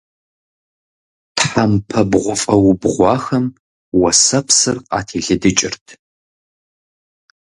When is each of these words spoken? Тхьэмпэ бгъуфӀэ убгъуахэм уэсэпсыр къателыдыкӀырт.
Тхьэмпэ 1.35 2.01
бгъуфӀэ 2.09 2.55
убгъуахэм 2.69 3.45
уэсэпсыр 3.99 4.77
къателыдыкӀырт. 4.89 5.85